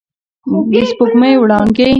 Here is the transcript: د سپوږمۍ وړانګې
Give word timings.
د 0.71 0.73
سپوږمۍ 0.89 1.33
وړانګې 1.41 1.87